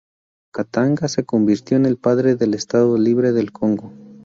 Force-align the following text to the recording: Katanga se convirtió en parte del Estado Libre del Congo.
Katanga 0.51 1.07
se 1.07 1.25
convirtió 1.25 1.77
en 1.77 1.95
parte 1.95 2.35
del 2.35 2.55
Estado 2.55 2.97
Libre 2.97 3.33
del 3.33 3.51
Congo. 3.51 3.93